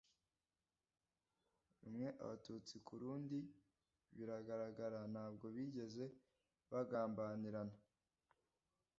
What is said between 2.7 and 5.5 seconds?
ku rundi biragaragara ntabwo